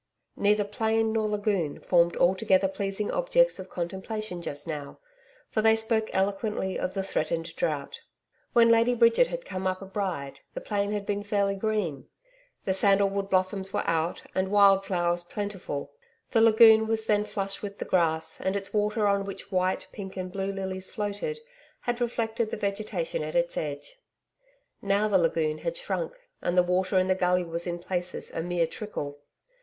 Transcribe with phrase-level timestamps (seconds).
[0.35, 4.97] Neither plain nor lagoon formed altogether pleasing objects of contemplation just now,
[5.51, 8.01] for they spoke eloquently of the threatened drought.
[8.53, 12.07] When Lady Bridget had come up a bride, the plain had been fairly green.
[12.65, 15.91] The sandal wood blossoms were out and wild flowers plentiful.
[16.31, 20.17] The lagoon was then flush with the grass, and its water, on which white, pink
[20.17, 21.39] and blue lilies floated,
[21.81, 23.97] had reflected the vegetation at its edge.
[24.81, 28.41] Now the lagoon had shrunk and the water in the gully was in places a
[28.41, 29.19] mere trickle.